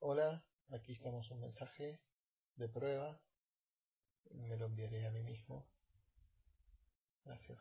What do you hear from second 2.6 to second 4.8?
prueba. Me lo